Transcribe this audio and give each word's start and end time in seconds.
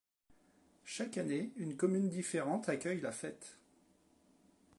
Chaque 0.83 1.19
année, 1.19 1.51
une 1.57 1.77
commune 1.77 2.09
différente 2.09 2.69
accueille 2.69 3.01
la 3.01 3.11
fête. 3.11 3.59